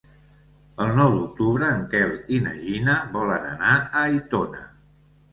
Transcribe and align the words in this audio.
El 0.85 0.93
nou 0.99 1.11
d'octubre 1.17 1.67
en 1.73 1.83
Quel 1.91 2.15
i 2.37 2.39
na 2.45 2.53
Gina 2.61 2.95
volen 3.19 3.45
anar 3.51 3.75
a 3.75 4.01
Aitona. 4.07 4.65